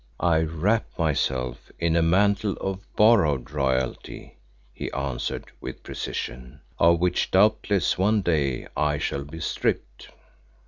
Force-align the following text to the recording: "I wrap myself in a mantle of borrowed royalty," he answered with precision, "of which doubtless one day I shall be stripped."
"I 0.19 0.39
wrap 0.39 0.87
myself 0.97 1.71
in 1.77 1.95
a 1.95 2.01
mantle 2.01 2.53
of 2.53 2.79
borrowed 2.95 3.51
royalty," 3.51 4.39
he 4.73 4.91
answered 4.93 5.51
with 5.61 5.83
precision, 5.83 6.61
"of 6.79 6.99
which 6.99 7.29
doubtless 7.29 7.99
one 7.99 8.23
day 8.23 8.65
I 8.75 8.97
shall 8.97 9.23
be 9.25 9.39
stripped." 9.39 10.09